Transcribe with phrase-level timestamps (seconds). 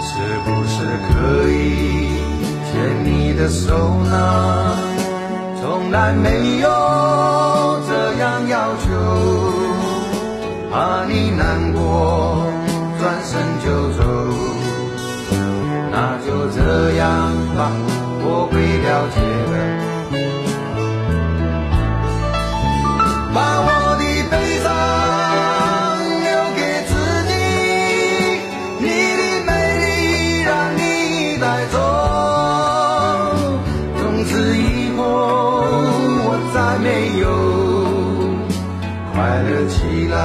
[0.00, 0.76] 是不是
[1.08, 1.52] 可以
[2.70, 3.66] 牵你的手
[4.04, 4.14] 呢？
[5.60, 6.68] 从来没有
[7.88, 8.86] 这样要求，
[10.70, 12.37] 怕你难过，
[12.98, 14.02] 转身就走。
[15.90, 16.58] 那就这
[16.96, 17.06] 样
[17.56, 17.58] 吧，
[18.20, 19.16] 我会了解
[19.50, 19.54] 的。
[23.34, 23.66] 把我
[23.98, 24.32] 的悲
[24.64, 24.66] 伤
[26.24, 26.58] 留给
[26.88, 26.90] 自
[27.28, 27.30] 己，
[28.80, 28.86] 你
[29.16, 29.48] 的美
[29.82, 29.86] 丽
[30.42, 30.80] 让你
[31.38, 31.76] 带走。
[34.00, 34.58] 从此以
[34.96, 35.00] 后，
[36.24, 36.86] 我再没
[37.20, 37.24] 有
[39.12, 39.76] 快乐起
[40.08, 40.16] 来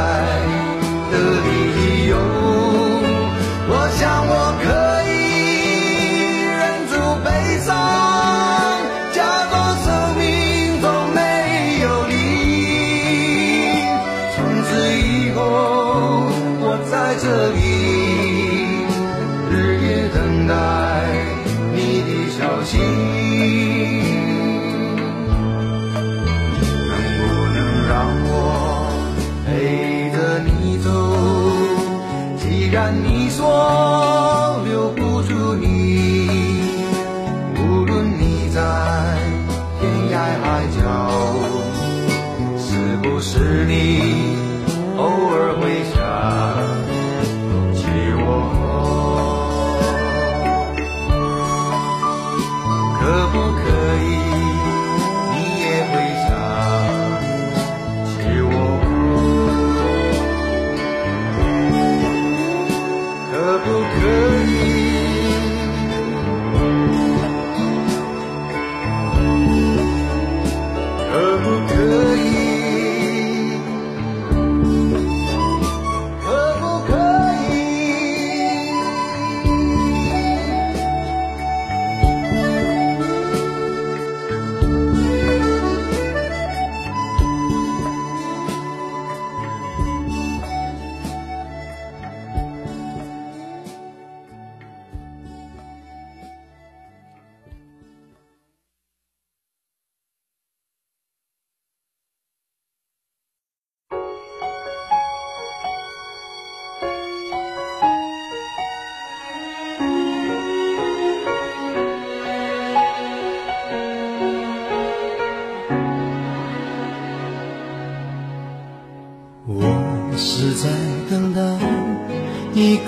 [32.73, 33.92] 然你说
[63.64, 64.22] 不可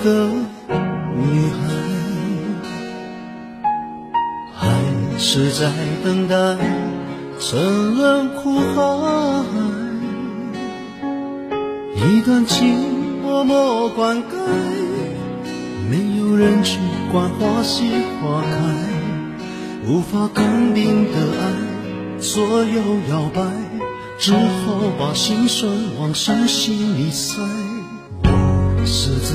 [0.06, 0.28] 的
[1.16, 1.58] 女孩，
[4.54, 4.70] 还
[5.18, 5.72] 是在
[6.04, 6.36] 等待
[7.40, 9.42] 沉沦苦海？
[11.96, 14.22] 一段情默默灌溉，
[15.90, 16.78] 没有人去
[17.10, 17.82] 管花谢
[18.22, 18.48] 花开，
[19.88, 22.80] 无法肯定的爱，左右
[23.10, 23.42] 摇摆。
[24.20, 24.38] 只好
[24.98, 27.42] 把心酸往深心里塞。
[28.22, 29.34] 我是在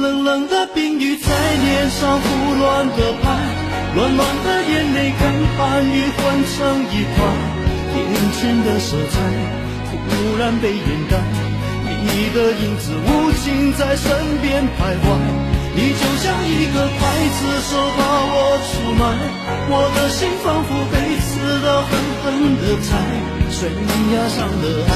[0.00, 3.36] 冷冷的冰雨在脸上胡乱的拍，
[3.94, 5.28] 暖暖的眼泪跟
[5.58, 7.20] 寒雨混成一块，
[7.94, 9.20] 眼前的色彩
[10.08, 11.20] 突然被掩盖，
[11.84, 14.08] 你的影子无情在身
[14.40, 15.04] 边徘徊，
[15.76, 17.00] 你就像一个刽
[17.36, 18.00] 子手把
[18.32, 19.04] 我出卖，
[19.68, 21.90] 我的心仿佛被刺刀狠
[22.24, 22.88] 狠的裁。
[23.50, 24.90] 悬崖上的爱，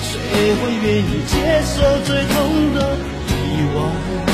[0.00, 1.36] 谁会愿意接
[1.66, 1.76] 受
[2.06, 2.96] 最痛的
[3.28, 4.27] 意外？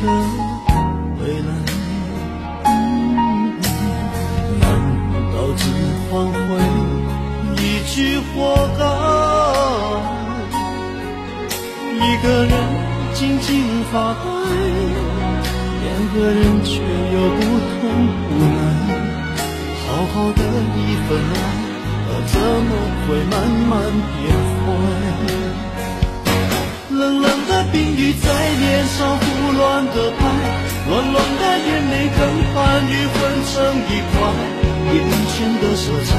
[0.00, 0.04] 的
[1.20, 1.50] 未来。
[4.60, 4.64] 难
[5.32, 5.60] 道只
[6.08, 6.36] 换回
[7.56, 8.32] 一句活
[8.78, 8.80] 该？
[12.04, 12.52] 一个人
[13.14, 13.48] 静静
[13.92, 14.20] 发呆，
[15.82, 17.80] 两个人却又不同
[18.28, 18.56] 无奈。
[19.86, 20.40] 好好的
[20.76, 21.36] 一份爱，
[22.26, 22.70] 怎么
[23.06, 23.32] 会慢
[23.68, 23.70] 慢
[24.12, 24.20] 变
[24.58, 24.62] 坏？
[26.90, 28.26] 冷冷的冰雨在
[28.60, 28.98] 脸上
[29.62, 30.20] 乱的拍，
[30.90, 32.20] 乱乱的眼泪跟
[32.50, 33.14] 寒雨混
[33.46, 33.54] 成
[33.86, 34.14] 一块，
[34.90, 34.96] 眼
[35.30, 36.10] 前的色彩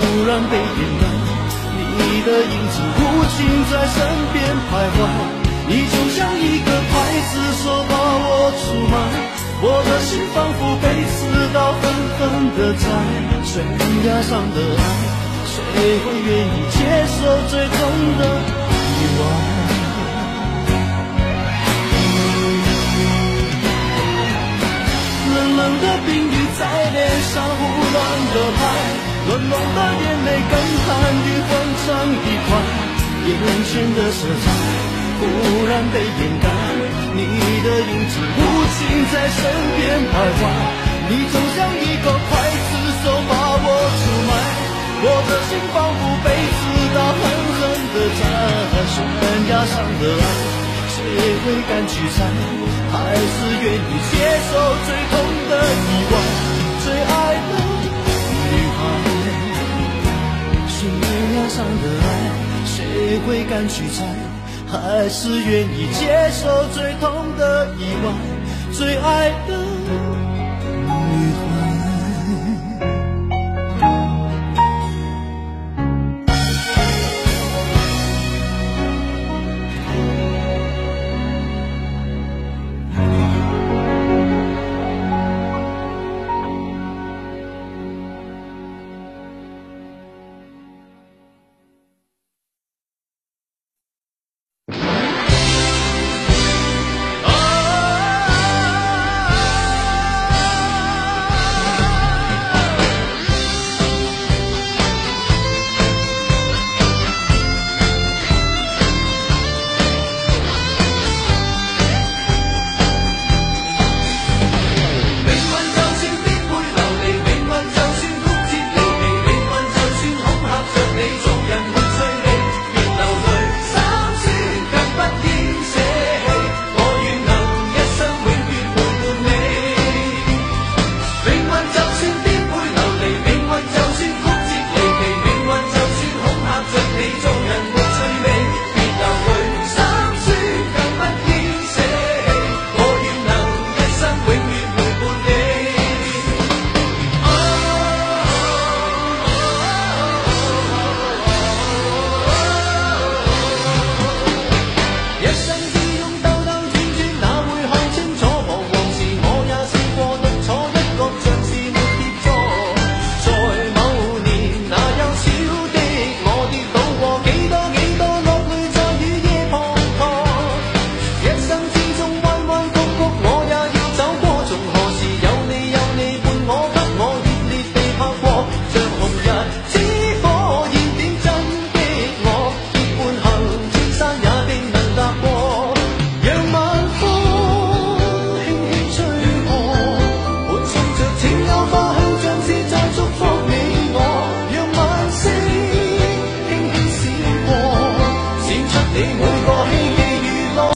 [0.00, 1.04] 忽然被掩盖，
[1.98, 3.00] 你的影子无
[3.36, 3.36] 情
[3.70, 3.96] 在身
[4.32, 4.98] 边徘徊，
[5.68, 6.92] 你就像一个刽
[7.28, 7.92] 子手把
[8.24, 8.96] 我出卖，
[9.60, 11.18] 我的心仿佛被刺
[11.52, 11.82] 刀狠
[12.16, 12.20] 狠
[12.56, 12.84] 的宰，
[13.44, 13.52] 悬
[14.06, 14.82] 崖上的爱，
[15.44, 15.54] 谁
[16.00, 17.20] 会愿意接受
[17.50, 17.78] 最痛
[18.18, 18.22] 的
[18.96, 19.55] 意外？
[25.80, 26.98] 的冰雨在脸
[27.32, 27.60] 上胡
[27.92, 27.96] 乱
[28.32, 28.60] 的拍，
[29.28, 30.52] 冷冷的眼泪跟
[30.84, 31.50] 寒雨混
[31.82, 31.86] 成
[32.24, 32.48] 一块，
[33.26, 33.34] 眼
[33.64, 34.44] 前的色彩
[35.18, 35.22] 忽
[35.66, 36.46] 然被掩盖，
[37.14, 37.18] 你
[37.64, 38.40] 的影子无
[38.76, 38.78] 情
[39.12, 39.40] 在身
[39.76, 39.80] 边
[40.12, 40.42] 徘徊，
[41.08, 42.30] 你就像一个刽
[42.68, 42.70] 子
[43.02, 43.32] 手把
[43.62, 44.30] 我出卖，
[45.02, 46.26] 我的心仿佛被
[46.56, 46.60] 刺
[46.94, 47.22] 刀狠
[47.56, 47.60] 狠
[47.92, 48.22] 的扎，
[48.86, 48.96] 悬
[49.48, 50.55] 崖上的爱。
[51.16, 52.18] 谁会敢去猜？
[52.92, 53.24] 还是
[53.64, 54.14] 愿意接
[54.52, 54.52] 受
[54.84, 55.14] 最痛
[55.48, 56.14] 的意外？
[56.84, 57.14] 最爱
[57.48, 57.52] 的
[58.52, 58.78] 女孩，
[60.68, 60.76] 悬
[61.34, 62.06] 崖上的爱，
[62.66, 62.76] 谁
[63.26, 63.98] 会敢去猜？
[64.68, 68.12] 还是愿意接受最痛的意外？
[68.72, 69.65] 最爱的。